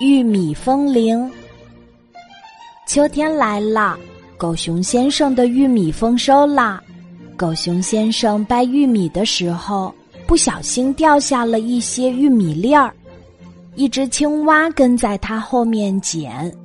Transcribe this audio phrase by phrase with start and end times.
[0.00, 1.28] 玉米风铃。
[2.86, 3.98] 秋天来了，
[4.36, 6.80] 狗熊先生的玉米丰收啦。
[7.36, 9.92] 狗熊先生掰玉米的时候，
[10.24, 12.94] 不小心掉下了一些玉米粒儿。
[13.74, 16.56] 一只青蛙跟在他后面捡，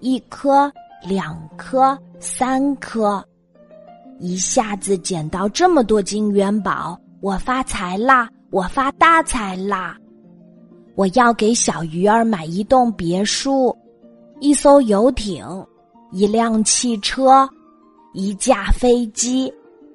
[0.00, 0.70] 一颗、
[1.06, 3.24] 两颗、三颗，
[4.18, 8.28] 一下子捡到这么多金元宝，我发财啦！
[8.50, 9.96] 我发大财啦！
[10.94, 13.76] 我要给小鱼儿买一栋别墅，
[14.40, 15.44] 一艘游艇，
[16.12, 17.48] 一辆汽车，
[18.12, 19.52] 一架飞机，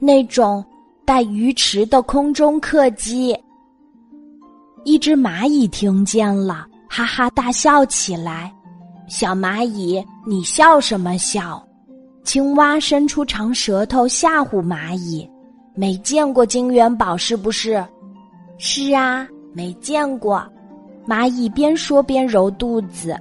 [0.00, 0.64] 那种
[1.04, 3.36] 带鱼池的空中客机。
[4.84, 8.52] 一只蚂蚁听见了，哈哈大笑起来。
[9.08, 11.64] 小蚂蚁，你笑什么笑？
[12.24, 15.28] 青蛙伸出长舌头吓唬蚂蚁，
[15.74, 17.84] 没见过金元宝是不是？
[18.58, 20.44] 是啊，没见过。
[21.06, 23.18] 蚂蚁边说边揉肚子，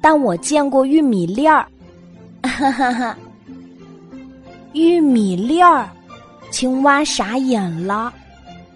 [0.00, 1.66] 但我见过玉米粒儿，
[2.42, 3.16] 哈哈哈！
[4.72, 5.88] 玉米粒儿，
[6.50, 8.12] 青蛙傻眼了。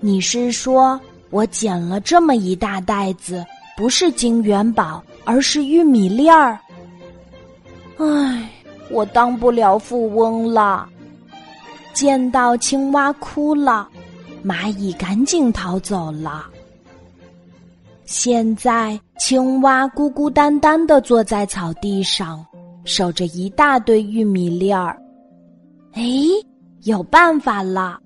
[0.01, 0.99] 你是说
[1.31, 3.45] 我捡了这么一大袋子，
[3.77, 6.59] 不是金元宝，而是玉米粒儿？
[7.99, 8.49] 唉，
[8.91, 10.89] 我当不了富翁了。
[11.93, 13.89] 见到青蛙哭了，
[14.45, 16.47] 蚂蚁赶紧逃走了。
[18.11, 22.45] 现在，青蛙孤孤单单的坐在草地上，
[22.83, 25.01] 守着一大堆玉米粒儿。
[25.93, 26.03] 哎，
[26.83, 28.01] 有办法了！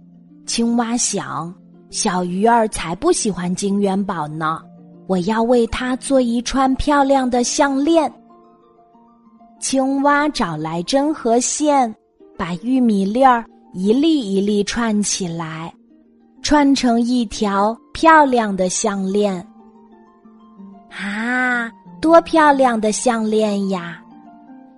[0.44, 1.52] 青蛙想，
[1.88, 4.60] 小鱼儿才不喜欢金元宝呢，
[5.06, 8.12] 我要为它做一串漂亮的项链。
[9.58, 11.92] 青蛙找来针和线，
[12.36, 15.72] 把玉米粒儿一粒一粒串起来，
[16.42, 19.42] 串成一条漂亮的项链。
[21.34, 21.68] 啊，
[22.00, 24.00] 多漂亮的项链呀！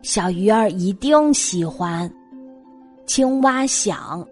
[0.01, 2.11] 小鱼儿一定喜欢。
[3.07, 4.27] 青蛙想，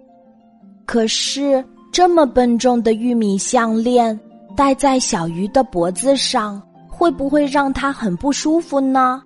[0.87, 4.19] 可是这么笨重的玉米项链
[4.57, 9.23] 戴在小鱼的脖子上，会不会让它很不舒服呢？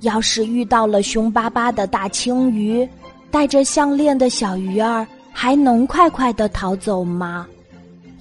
[0.00, 2.88] 要是遇到了凶巴巴的大青鱼，
[3.30, 7.46] 戴着项链的小鱼儿还能快快的逃走吗？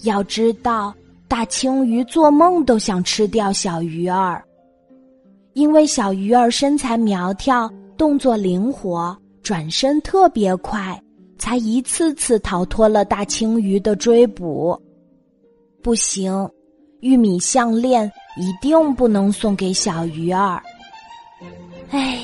[0.04, 0.94] 要知道。
[1.38, 4.42] 大青鱼做梦都想吃掉小鱼儿，
[5.52, 9.14] 因为小鱼儿身材苗条，动作灵活，
[9.44, 10.98] 转身特别快，
[11.38, 14.82] 才一次次逃脱了大青鱼的追捕。
[15.84, 16.50] 不行，
[17.02, 20.64] 玉米项链一定不能送给小鱼儿。
[21.90, 22.24] 哎，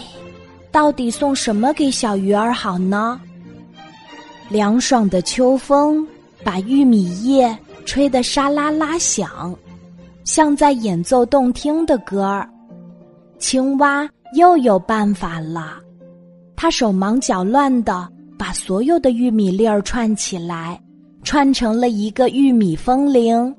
[0.71, 3.19] 到底送什么给小鱼儿好呢？
[4.47, 6.07] 凉爽的秋风
[6.45, 7.53] 把玉米叶。
[7.81, 9.55] 吹得沙啦啦响，
[10.23, 12.47] 像在演奏动听的歌儿。
[13.37, 15.79] 青蛙又有办法了，
[16.55, 20.81] 他手忙脚乱的把所有的玉米粒儿串起来，
[21.23, 23.55] 串成了一个玉米风铃。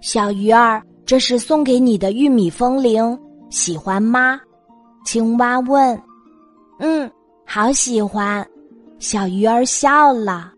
[0.00, 3.18] 小鱼儿，这是送给你的玉米风铃，
[3.50, 4.40] 喜欢吗？
[5.04, 6.00] 青蛙问。
[6.80, 7.10] 嗯，
[7.46, 8.46] 好喜欢。
[8.98, 10.52] 小鱼儿笑了。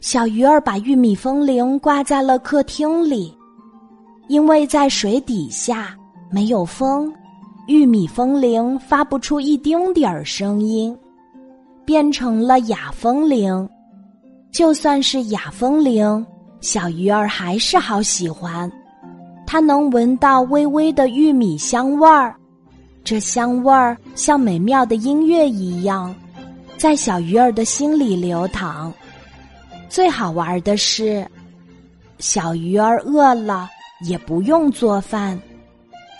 [0.00, 3.36] 小鱼儿把玉米风铃挂在了客厅里，
[4.28, 5.96] 因为在水底下
[6.30, 7.12] 没有风，
[7.66, 10.96] 玉米风铃发不出一丁点儿声音，
[11.84, 13.68] 变成了哑风铃。
[14.52, 16.24] 就算是哑风铃，
[16.60, 18.70] 小鱼儿还是好喜欢，
[19.48, 22.32] 它能闻到微微的玉米香味儿，
[23.02, 26.14] 这香味儿像美妙的音乐一样，
[26.76, 28.94] 在小鱼儿的心里流淌。
[29.88, 31.26] 最好玩的是，
[32.18, 33.68] 小鱼儿饿了
[34.06, 35.40] 也不用做饭，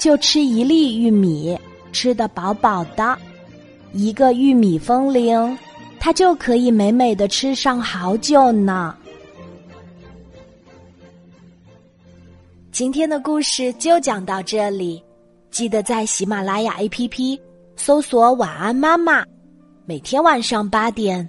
[0.00, 1.58] 就吃一粒玉米，
[1.92, 3.16] 吃得饱饱的。
[3.92, 5.58] 一个玉米风铃，
[6.00, 8.94] 它就可以美美的吃上好久呢。
[12.70, 15.02] 今天的故事就讲到这里，
[15.50, 17.38] 记得在喜马拉雅 APP
[17.76, 19.24] 搜索“晚安妈妈”，
[19.84, 21.28] 每天晚上八点。